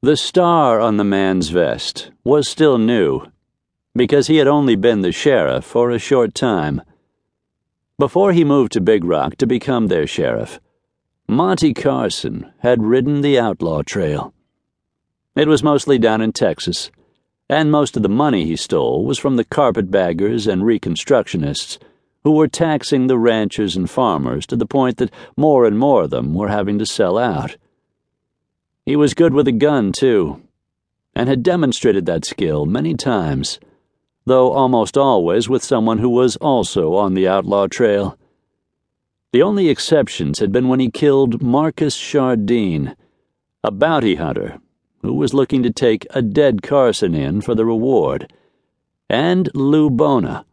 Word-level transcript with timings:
The 0.00 0.16
star 0.16 0.78
on 0.78 0.96
the 0.96 1.02
man's 1.02 1.48
vest 1.48 2.12
was 2.22 2.48
still 2.48 2.78
new, 2.78 3.22
because 3.96 4.28
he 4.28 4.36
had 4.36 4.46
only 4.46 4.76
been 4.76 5.00
the 5.00 5.10
sheriff 5.10 5.64
for 5.64 5.90
a 5.90 5.98
short 5.98 6.36
time. 6.36 6.82
Before 7.98 8.32
he 8.32 8.44
moved 8.44 8.70
to 8.72 8.80
Big 8.80 9.02
Rock 9.02 9.34
to 9.38 9.46
become 9.46 9.88
their 9.88 10.06
sheriff, 10.06 10.60
Monte 11.26 11.74
Carson 11.74 12.52
had 12.60 12.84
ridden 12.84 13.22
the 13.22 13.40
outlaw 13.40 13.82
trail. 13.82 14.32
It 15.34 15.48
was 15.48 15.64
mostly 15.64 15.98
down 15.98 16.20
in 16.20 16.30
Texas, 16.30 16.92
and 17.50 17.72
most 17.72 17.96
of 17.96 18.04
the 18.04 18.08
money 18.08 18.44
he 18.44 18.54
stole 18.54 19.04
was 19.04 19.18
from 19.18 19.34
the 19.34 19.44
carpetbaggers 19.44 20.46
and 20.46 20.62
reconstructionists 20.62 21.76
who 22.22 22.30
were 22.30 22.46
taxing 22.46 23.08
the 23.08 23.18
ranchers 23.18 23.74
and 23.74 23.90
farmers 23.90 24.46
to 24.46 24.54
the 24.54 24.64
point 24.64 24.98
that 24.98 25.12
more 25.36 25.66
and 25.66 25.76
more 25.76 26.04
of 26.04 26.10
them 26.10 26.34
were 26.34 26.50
having 26.50 26.78
to 26.78 26.86
sell 26.86 27.18
out. 27.18 27.56
He 28.88 28.96
was 28.96 29.12
good 29.12 29.34
with 29.34 29.46
a 29.46 29.52
gun, 29.52 29.92
too, 29.92 30.40
and 31.14 31.28
had 31.28 31.42
demonstrated 31.42 32.06
that 32.06 32.24
skill 32.24 32.64
many 32.64 32.94
times, 32.94 33.60
though 34.24 34.50
almost 34.50 34.96
always 34.96 35.46
with 35.46 35.62
someone 35.62 35.98
who 35.98 36.08
was 36.08 36.36
also 36.36 36.94
on 36.94 37.12
the 37.12 37.28
outlaw 37.28 37.66
trail. 37.66 38.16
The 39.34 39.42
only 39.42 39.68
exceptions 39.68 40.38
had 40.38 40.52
been 40.52 40.68
when 40.68 40.80
he 40.80 40.90
killed 40.90 41.42
Marcus 41.42 41.98
Chardine, 41.98 42.96
a 43.62 43.70
bounty 43.70 44.14
hunter 44.14 44.58
who 45.02 45.12
was 45.12 45.34
looking 45.34 45.62
to 45.64 45.70
take 45.70 46.06
a 46.14 46.22
dead 46.22 46.62
Carson 46.62 47.14
in 47.14 47.42
for 47.42 47.54
the 47.54 47.66
reward, 47.66 48.32
and 49.10 49.50
Lou 49.54 49.90
Bona, 49.90 50.46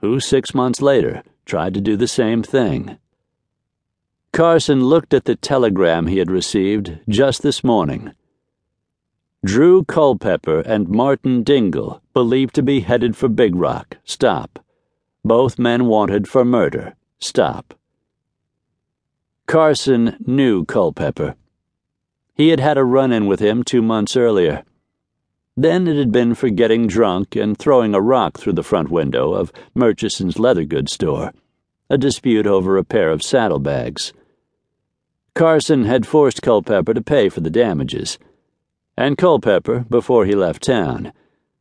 who 0.00 0.18
six 0.18 0.54
months 0.54 0.80
later 0.80 1.22
tried 1.44 1.74
to 1.74 1.82
do 1.82 1.94
the 1.94 2.08
same 2.08 2.42
thing. 2.42 2.96
Carson 4.36 4.84
looked 4.84 5.14
at 5.14 5.24
the 5.24 5.34
telegram 5.34 6.08
he 6.08 6.18
had 6.18 6.30
received 6.30 6.98
just 7.08 7.40
this 7.40 7.64
morning. 7.64 8.12
Drew 9.42 9.82
Culpepper 9.82 10.60
and 10.60 10.90
Martin 10.90 11.42
Dingle, 11.42 12.02
believed 12.12 12.54
to 12.56 12.62
be 12.62 12.80
headed 12.80 13.16
for 13.16 13.30
Big 13.30 13.56
Rock, 13.56 13.96
stop. 14.04 14.58
Both 15.24 15.58
men 15.58 15.86
wanted 15.86 16.28
for 16.28 16.44
murder, 16.44 16.96
stop. 17.18 17.72
Carson 19.46 20.18
knew 20.26 20.66
Culpepper. 20.66 21.34
He 22.34 22.50
had 22.50 22.60
had 22.60 22.76
a 22.76 22.84
run 22.84 23.12
in 23.12 23.24
with 23.24 23.40
him 23.40 23.62
two 23.62 23.80
months 23.80 24.18
earlier. 24.18 24.64
Then 25.56 25.88
it 25.88 25.96
had 25.96 26.12
been 26.12 26.34
for 26.34 26.50
getting 26.50 26.88
drunk 26.88 27.36
and 27.36 27.56
throwing 27.56 27.94
a 27.94 28.02
rock 28.02 28.36
through 28.36 28.52
the 28.52 28.62
front 28.62 28.90
window 28.90 29.32
of 29.32 29.50
Murchison's 29.74 30.38
leather 30.38 30.64
goods 30.66 30.92
store, 30.92 31.32
a 31.88 31.96
dispute 31.96 32.46
over 32.46 32.76
a 32.76 32.84
pair 32.84 33.10
of 33.10 33.22
saddlebags. 33.22 34.12
Carson 35.36 35.84
had 35.84 36.06
forced 36.06 36.40
Culpepper 36.40 36.94
to 36.94 37.02
pay 37.02 37.28
for 37.28 37.40
the 37.40 37.50
damages, 37.50 38.18
and 38.96 39.18
Culpepper, 39.18 39.80
before 39.80 40.24
he 40.24 40.34
left 40.34 40.62
town, 40.62 41.12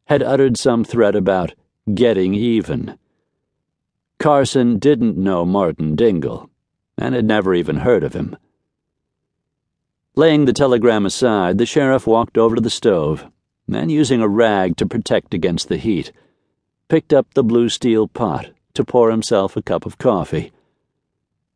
had 0.06 0.23
uttered 0.23 0.56
some 0.56 0.86
threat 0.86 1.14
about 1.14 1.54
getting 1.94 2.34
even. 2.34 2.98
Carson 4.18 4.80
didn't 4.80 5.18
know 5.18 5.44
Martin 5.44 5.94
Dingle, 5.94 6.50
and 6.98 7.14
had 7.14 7.26
never 7.26 7.53
even 7.53 7.80
heard 7.80 8.06
of 8.06 8.14
him. 8.14 8.38
Laying 10.16 10.46
the 10.46 10.53
telegram 10.53 11.06
aside, 11.06 11.58
the 11.58 11.66
sheriff 11.66 12.08
walked 12.08 12.38
over 12.38 12.56
to 12.56 12.62
the 12.62 12.70
stove, 12.70 13.26
and 13.70 13.92
using 13.92 14.22
a 14.22 14.30
rag 14.30 14.78
to 14.78 14.86
protect 14.86 15.34
against 15.34 15.68
the 15.68 15.76
heat, 15.76 16.14
picked 16.88 17.12
up 17.12 17.34
the 17.34 17.44
blue 17.44 17.68
steel 17.68 18.08
pot 18.08 18.52
to 18.73 18.86
pour 18.86 19.12
himself 19.12 19.58
a 19.58 19.62
cup 19.62 19.86
of 19.86 19.98
coffee. 19.98 20.53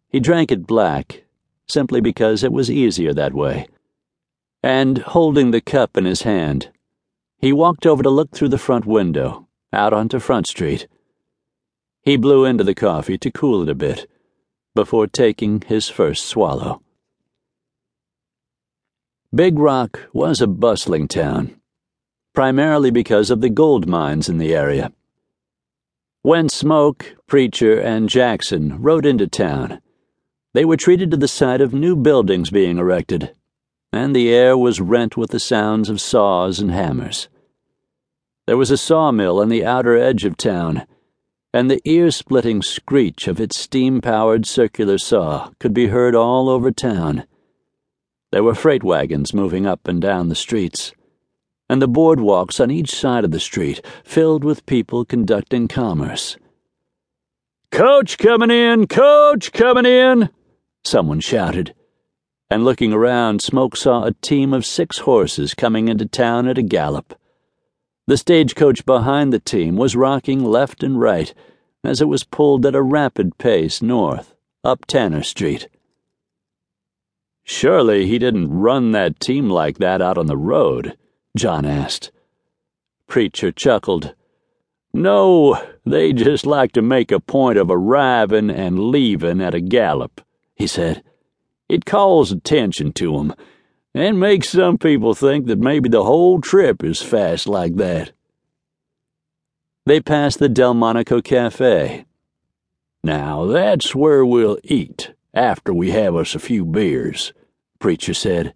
He 0.09 0.19
drank 0.19 0.51
it 0.51 0.67
black 0.67 1.23
simply 1.69 2.01
because 2.01 2.43
it 2.43 2.51
was 2.51 2.69
easier 2.69 3.13
that 3.13 3.33
way. 3.33 3.67
And 4.61 4.97
holding 4.97 5.51
the 5.51 5.61
cup 5.61 5.95
in 5.95 6.05
his 6.05 6.23
hand, 6.23 6.69
he 7.37 7.53
walked 7.53 7.85
over 7.85 8.03
to 8.03 8.09
look 8.09 8.31
through 8.31 8.49
the 8.49 8.57
front 8.57 8.85
window, 8.85 9.47
out 9.71 9.93
onto 9.93 10.19
Front 10.19 10.47
Street. 10.47 10.87
He 12.01 12.17
blew 12.17 12.43
into 12.43 12.63
the 12.63 12.75
coffee 12.75 13.17
to 13.19 13.31
cool 13.31 13.63
it 13.63 13.69
a 13.69 13.75
bit 13.75 14.07
before 14.75 15.07
taking 15.07 15.61
his 15.61 15.89
first 15.89 16.25
swallow. 16.25 16.81
Big 19.33 19.59
Rock 19.59 20.09
was 20.11 20.41
a 20.41 20.47
bustling 20.47 21.07
town, 21.07 21.59
primarily 22.33 22.89
because 22.89 23.29
of 23.29 23.41
the 23.41 23.49
gold 23.49 23.87
mines 23.87 24.27
in 24.27 24.37
the 24.37 24.55
area. 24.55 24.91
When 26.21 26.49
Smoke, 26.49 27.15
Preacher, 27.27 27.79
and 27.79 28.09
Jackson 28.09 28.81
rode 28.81 29.05
into 29.05 29.27
town, 29.27 29.81
they 30.53 30.65
were 30.65 30.77
treated 30.77 31.11
to 31.11 31.17
the 31.17 31.27
sight 31.27 31.61
of 31.61 31.73
new 31.73 31.95
buildings 31.95 32.49
being 32.49 32.77
erected, 32.77 33.35
and 33.93 34.15
the 34.15 34.29
air 34.29 34.57
was 34.57 34.81
rent 34.81 35.15
with 35.15 35.31
the 35.31 35.39
sounds 35.39 35.89
of 35.89 36.01
saws 36.01 36.59
and 36.59 36.71
hammers. 36.71 37.29
There 38.47 38.57
was 38.57 38.71
a 38.71 38.77
sawmill 38.77 39.39
on 39.39 39.49
the 39.49 39.63
outer 39.63 39.95
edge 39.95 40.25
of 40.25 40.37
town, 40.37 40.87
and 41.53 41.69
the 41.69 41.81
ear 41.85 42.09
splitting 42.09 42.61
screech 42.61 43.27
of 43.27 43.39
its 43.39 43.59
steam 43.59 44.01
powered 44.01 44.45
circular 44.45 44.97
saw 44.97 45.51
could 45.59 45.73
be 45.73 45.87
heard 45.87 46.15
all 46.15 46.49
over 46.49 46.71
town. 46.71 47.25
There 48.31 48.43
were 48.43 48.55
freight 48.55 48.83
wagons 48.83 49.33
moving 49.33 49.67
up 49.67 49.87
and 49.87 50.01
down 50.01 50.29
the 50.29 50.35
streets, 50.35 50.93
and 51.69 51.79
the 51.79 51.87
boardwalks 51.87 52.59
on 52.59 52.71
each 52.71 52.91
side 52.91 53.23
of 53.23 53.31
the 53.31 53.39
street 53.39 53.85
filled 54.03 54.43
with 54.43 54.65
people 54.65 55.05
conducting 55.05 55.67
commerce. 55.67 56.37
Coach 57.71 58.17
coming 58.17 58.49
in! 58.49 58.87
Coach 58.87 59.51
coming 59.51 59.85
in! 59.85 60.29
Someone 60.83 61.19
shouted. 61.19 61.73
And 62.49 62.65
looking 62.65 62.93
around, 62.93 63.41
Smoke 63.41 63.77
saw 63.77 64.03
a 64.03 64.13
team 64.13 64.53
of 64.53 64.65
six 64.65 64.99
horses 64.99 65.53
coming 65.53 65.87
into 65.87 66.05
town 66.05 66.47
at 66.47 66.57
a 66.57 66.63
gallop. 66.63 67.13
The 68.07 68.17
stagecoach 68.17 68.85
behind 68.85 69.31
the 69.31 69.39
team 69.39 69.75
was 69.75 69.95
rocking 69.95 70.43
left 70.43 70.81
and 70.81 70.99
right 70.99 71.31
as 71.83 72.01
it 72.01 72.07
was 72.07 72.23
pulled 72.23 72.65
at 72.65 72.75
a 72.75 72.81
rapid 72.81 73.37
pace 73.37 73.81
north, 73.81 74.35
up 74.63 74.85
Tanner 74.85 75.23
Street. 75.23 75.69
Surely 77.43 78.05
he 78.05 78.19
didn't 78.19 78.51
run 78.51 78.91
that 78.91 79.19
team 79.19 79.49
like 79.49 79.77
that 79.77 80.01
out 80.01 80.17
on 80.17 80.25
the 80.25 80.37
road, 80.37 80.97
John 81.37 81.65
asked. 81.65 82.11
Preacher 83.07 83.51
chuckled. 83.51 84.13
No, 84.93 85.59
they 85.85 86.13
just 86.13 86.45
like 86.45 86.71
to 86.73 86.81
make 86.81 87.11
a 87.11 87.19
point 87.19 87.57
of 87.57 87.69
arriving 87.69 88.49
and 88.49 88.89
leaving 88.91 89.39
at 89.39 89.53
a 89.53 89.61
gallop 89.61 90.21
he 90.59 90.67
said. 90.67 91.01
It 91.67 91.85
calls 91.85 92.31
attention 92.31 92.93
to 92.93 93.17
'em, 93.17 93.33
and 93.95 94.19
makes 94.19 94.49
some 94.49 94.77
people 94.77 95.15
think 95.15 95.47
that 95.47 95.57
maybe 95.57 95.89
the 95.89 96.03
whole 96.03 96.41
trip 96.41 96.83
is 96.83 97.01
fast 97.01 97.47
like 97.47 97.77
that. 97.77 98.11
They 99.85 100.01
passed 100.01 100.37
the 100.37 100.49
Delmonico 100.49 101.21
Cafe. 101.21 102.05
Now 103.03 103.45
that's 103.45 103.95
where 103.95 104.25
we'll 104.25 104.59
eat 104.63 105.13
after 105.33 105.73
we 105.73 105.91
have 105.91 106.15
us 106.15 106.35
a 106.35 106.39
few 106.39 106.65
beers, 106.65 107.33
Preacher 107.79 108.13
said. 108.13 108.53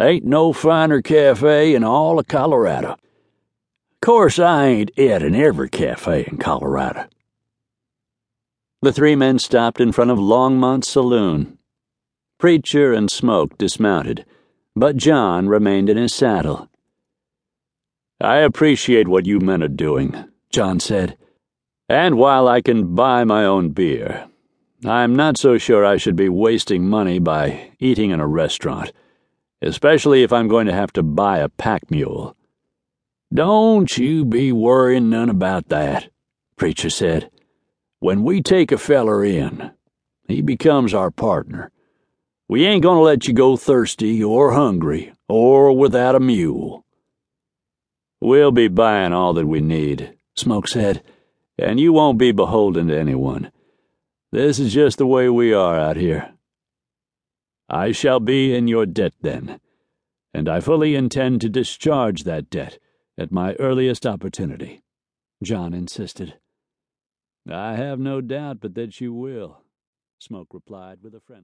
Ain't 0.00 0.24
no 0.24 0.52
finer 0.52 1.02
cafe 1.02 1.74
in 1.74 1.84
all 1.84 2.18
of 2.18 2.26
Colorado. 2.28 2.92
Of 2.92 4.00
course, 4.00 4.38
I 4.38 4.66
ain't 4.66 4.98
at 4.98 5.22
in 5.22 5.34
every 5.34 5.68
cafe 5.68 6.26
in 6.30 6.38
Colorado. 6.38 7.06
The 8.84 8.92
three 8.92 9.16
men 9.16 9.38
stopped 9.38 9.80
in 9.80 9.92
front 9.92 10.10
of 10.10 10.18
Longmont's 10.18 10.90
saloon. 10.90 11.56
Preacher 12.38 12.92
and 12.92 13.10
Smoke 13.10 13.56
dismounted, 13.56 14.26
but 14.76 14.98
John 14.98 15.48
remained 15.48 15.88
in 15.88 15.96
his 15.96 16.14
saddle. 16.14 16.68
I 18.20 18.40
appreciate 18.40 19.08
what 19.08 19.24
you 19.24 19.40
men 19.40 19.62
are 19.62 19.68
doing, 19.68 20.26
John 20.50 20.80
said. 20.80 21.16
And 21.88 22.18
while 22.18 22.46
I 22.46 22.60
can 22.60 22.94
buy 22.94 23.24
my 23.24 23.46
own 23.46 23.70
beer, 23.70 24.28
I'm 24.84 25.16
not 25.16 25.38
so 25.38 25.56
sure 25.56 25.82
I 25.82 25.96
should 25.96 26.14
be 26.14 26.28
wasting 26.28 26.86
money 26.86 27.18
by 27.18 27.70
eating 27.80 28.10
in 28.10 28.20
a 28.20 28.26
restaurant, 28.26 28.92
especially 29.62 30.24
if 30.24 30.30
I'm 30.30 30.46
going 30.46 30.66
to 30.66 30.74
have 30.74 30.92
to 30.92 31.02
buy 31.02 31.38
a 31.38 31.48
pack 31.48 31.90
mule. 31.90 32.36
Don't 33.32 33.96
you 33.96 34.26
be 34.26 34.52
worrying 34.52 35.08
none 35.08 35.30
about 35.30 35.70
that, 35.70 36.10
Preacher 36.58 36.90
said. 36.90 37.30
When 38.04 38.22
we 38.22 38.42
take 38.42 38.70
a 38.70 38.76
feller 38.76 39.24
in, 39.24 39.70
he 40.28 40.42
becomes 40.42 40.92
our 40.92 41.10
partner. 41.10 41.70
We 42.50 42.66
ain't 42.66 42.82
gonna 42.82 43.00
let 43.00 43.26
you 43.26 43.32
go 43.32 43.56
thirsty 43.56 44.22
or 44.22 44.52
hungry 44.52 45.14
or 45.26 45.74
without 45.74 46.14
a 46.14 46.20
mule. 46.20 46.84
We'll 48.20 48.52
be 48.52 48.68
buying 48.68 49.14
all 49.14 49.32
that 49.32 49.46
we 49.46 49.62
need, 49.62 50.18
Smoke 50.36 50.68
said, 50.68 51.02
and 51.56 51.80
you 51.80 51.94
won't 51.94 52.18
be 52.18 52.30
beholden 52.30 52.88
to 52.88 52.98
anyone. 52.98 53.50
This 54.30 54.58
is 54.58 54.74
just 54.74 54.98
the 54.98 55.06
way 55.06 55.30
we 55.30 55.54
are 55.54 55.80
out 55.80 55.96
here. 55.96 56.34
I 57.70 57.92
shall 57.92 58.20
be 58.20 58.54
in 58.54 58.68
your 58.68 58.84
debt 58.84 59.14
then, 59.22 59.60
and 60.34 60.46
I 60.46 60.60
fully 60.60 60.94
intend 60.94 61.40
to 61.40 61.48
discharge 61.48 62.24
that 62.24 62.50
debt 62.50 62.78
at 63.16 63.32
my 63.32 63.54
earliest 63.54 64.04
opportunity, 64.04 64.82
John 65.42 65.72
insisted. 65.72 66.34
I 67.50 67.74
have 67.74 67.98
no 67.98 68.20
doubt 68.20 68.60
but 68.60 68.74
that 68.74 69.00
you 69.00 69.12
will, 69.12 69.62
Smoke 70.18 70.48
replied 70.54 70.98
with 71.02 71.14
a 71.14 71.20
friendly. 71.20 71.42